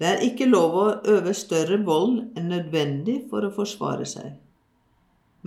Det 0.00 0.10
er 0.10 0.26
ikke 0.26 0.50
lov 0.50 0.74
å 0.80 0.88
øve 1.14 1.36
større 1.38 1.78
vold 1.86 2.18
enn 2.34 2.50
nødvendig 2.50 3.28
for 3.30 3.46
å 3.46 3.54
forsvare 3.54 4.08
seg. 4.10 4.34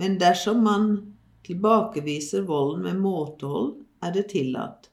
Men 0.00 0.16
dersom 0.16 0.64
man 0.64 0.88
tilbakeviser 1.46 2.46
volden 2.48 2.84
med 2.86 3.00
måtehold, 3.02 3.74
er 4.02 4.14
det 4.14 4.28
tillatt, 4.32 4.88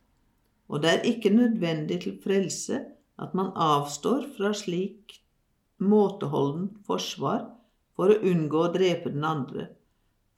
og 0.70 0.82
det 0.82 0.92
er 0.92 1.08
ikke 1.10 1.34
nødvendig 1.34 2.02
til 2.06 2.16
frelse 2.22 2.82
at 3.22 3.36
man 3.38 3.52
avstår 3.56 4.26
fra 4.38 4.52
slik 4.56 5.20
måteholden 5.78 6.70
forsvar 6.88 7.46
for 7.96 8.12
å 8.12 8.22
unngå 8.32 8.64
å 8.66 8.72
drepe 8.73 9.12
den 9.14 9.26
andre, 9.28 9.68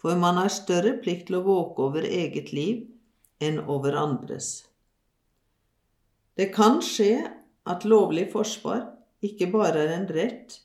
for 0.01 0.19
man 0.19 0.37
har 0.41 0.53
større 0.53 0.97
plikt 1.01 1.29
til 1.29 1.39
å 1.39 1.45
våke 1.47 1.87
over 1.87 2.05
eget 2.05 2.51
liv 2.53 2.83
enn 3.41 3.61
over 3.65 3.97
andres. 3.97 4.67
Det 6.37 6.51
kan 6.53 6.81
skje 6.85 7.23
at 7.67 7.87
lovlig 7.87 8.27
forsvar 8.33 8.83
ikke 9.25 9.49
bare 9.53 9.87
er 9.87 9.95
en 9.95 10.11
rett, 10.13 10.59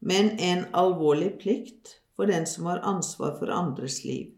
men 0.00 0.34
en 0.40 0.66
alvorlig 0.76 1.34
plikt 1.40 1.96
for 2.16 2.28
den 2.28 2.46
som 2.48 2.68
har 2.68 2.84
ansvar 2.84 3.38
for 3.38 3.52
andres 3.52 4.02
liv 4.04 4.28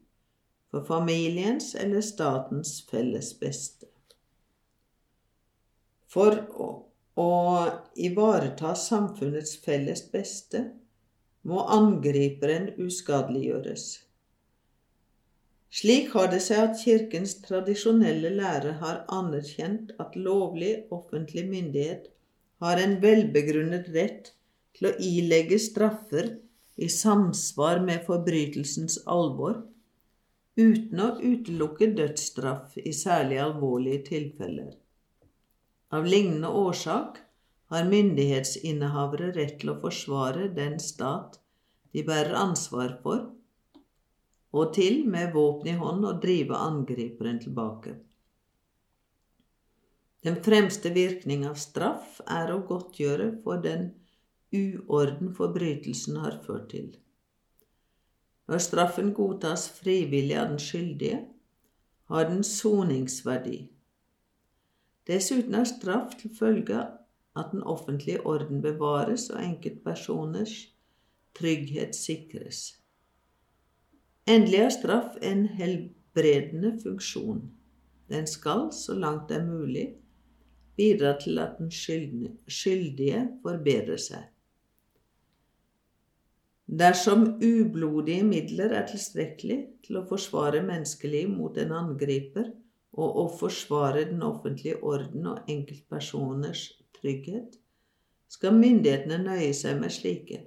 for 0.73 0.85
familiens 0.89 1.75
eller 1.77 2.01
statens 2.01 2.79
felles 2.89 3.35
beste. 3.41 3.87
For 6.09 6.39
å, 6.57 6.69
å 7.21 7.33
ivareta 8.09 8.73
samfunnets 8.77 9.59
felles 9.65 10.07
beste 10.13 10.63
må 11.49 11.67
angriperen 11.77 12.71
uskadeliggjøres. 12.81 13.87
Slik 15.73 16.11
har 16.13 16.29
det 16.33 16.43
seg 16.45 16.61
at 16.67 16.81
Kirkens 16.81 17.39
tradisjonelle 17.45 18.33
lære 18.37 18.75
har 18.81 19.05
anerkjent 19.13 19.93
at 20.01 20.17
lovlig 20.17 20.73
offentlig 20.93 21.47
myndighet 21.49 22.11
har 22.65 22.81
en 22.81 22.99
velbegrunnet 23.05 23.89
rett 23.95 24.33
til 24.77 24.89
å 24.89 24.97
ilegge 25.01 25.59
straffer 25.61 26.35
i 26.77 26.89
samsvar 26.93 27.81
med 27.85 28.05
forbrytelsens 28.09 28.99
alvor 29.09 29.63
uten 30.57 31.01
å 31.01 31.09
utelukke 31.19 31.89
dødsstraff 31.97 32.77
i 32.79 32.93
særlig 32.97 33.39
alvorlige 33.41 34.03
tilfeller. 34.09 34.73
Av 35.93 36.07
lignende 36.09 36.49
årsak 36.49 37.21
har 37.73 37.89
myndighetsinnehavere 37.89 39.33
rett 39.37 39.59
til 39.61 39.73
å 39.73 39.79
forsvare 39.81 40.51
den 40.57 40.79
stat 40.81 41.39
de 41.93 42.05
bærer 42.05 42.37
ansvar 42.37 42.97
for, 43.05 43.27
og 44.53 44.73
til 44.77 45.05
med 45.09 45.33
våpen 45.33 45.73
i 45.73 45.77
hånd 45.81 46.05
å 46.05 46.17
drive 46.21 46.57
angriperen 46.57 47.41
tilbake. 47.41 47.95
Den 50.23 50.37
fremste 50.45 50.93
virkning 50.95 51.47
av 51.49 51.57
straff 51.59 52.21
er 52.31 52.53
å 52.53 52.61
godtgjøre 52.69 53.31
for 53.43 53.65
den 53.65 53.89
uorden 54.53 55.33
forbrytelsen 55.35 56.21
har 56.23 56.37
ført 56.45 56.69
til. 56.75 56.93
Når 58.49 58.59
straffen 58.59 59.13
godtas 59.15 59.69
frivillig 59.71 60.37
av 60.39 60.49
den 60.49 60.59
skyldige, 60.59 61.21
har 62.11 62.29
den 62.29 62.43
soningsverdi. 62.45 63.69
Dessuten 65.07 65.55
er 65.55 65.65
straff 65.65 66.15
til 66.19 66.35
følge 66.39 66.83
at 67.37 67.49
den 67.53 67.63
offentlige 67.63 68.21
orden 68.27 68.63
bevares 68.63 69.31
og 69.31 69.41
enkeltpersoners 69.45 70.53
trygghet 71.39 71.97
sikres. 71.97 72.61
Endelig 74.29 74.61
har 74.63 74.75
straff 74.75 75.17
en 75.23 75.47
helbredende 75.47 76.77
funksjon. 76.83 77.43
Den 78.09 78.27
skal, 78.27 78.69
så 78.73 78.95
langt 78.95 79.29
det 79.29 79.37
er 79.37 79.47
mulig, 79.47 79.87
bidra 80.77 81.17
til 81.21 81.39
at 81.39 81.57
den 81.59 81.71
skyldige 81.71 83.29
forbedrer 83.43 83.97
seg. 83.97 84.29
Dersom 86.73 87.25
ublodige 87.45 88.25
midler 88.25 88.73
er 88.73 88.87
tilstrekkelig 88.89 89.59
til 89.85 89.99
å 90.01 90.07
forsvare 90.09 90.63
menneskeliv 90.65 91.29
mot 91.29 91.59
en 91.61 91.75
angriper 91.77 92.47
og 92.97 93.19
å 93.23 93.25
forsvare 93.37 94.07
den 94.09 94.23
offentlige 94.25 94.79
orden 94.81 95.27
og 95.35 95.51
enkeltpersoners 95.53 96.63
trygghet, 96.97 97.59
skal 98.33 98.57
myndighetene 98.57 99.19
nøye 99.21 99.51
seg 99.57 99.83
med 99.83 99.93
slike, 99.93 100.39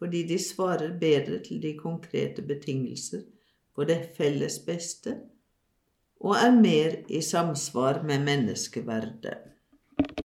fordi 0.00 0.22
de 0.30 0.38
svarer 0.40 0.94
bedre 1.02 1.42
til 1.44 1.60
de 1.60 1.74
konkrete 1.76 2.44
betingelser 2.48 3.26
for 3.76 3.88
det 3.88 3.98
felles 4.16 4.56
beste 4.64 5.18
og 6.24 6.32
er 6.38 6.54
mer 6.56 6.96
i 7.12 7.20
samsvar 7.22 8.00
med 8.08 8.24
menneskeverdet. 8.24 9.36